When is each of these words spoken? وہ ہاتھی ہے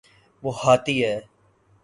وہ 0.43 0.51
ہاتھی 0.61 0.95
ہے 1.05 1.15